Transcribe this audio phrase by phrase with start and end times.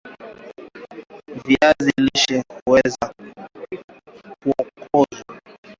[1.45, 3.13] viazi lishe huweza
[4.43, 5.07] kuokwa